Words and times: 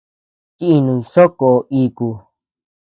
Chinuñ 0.57 1.01
soʼö 1.13 1.31
ko 1.39 1.49
iku. 1.81 2.07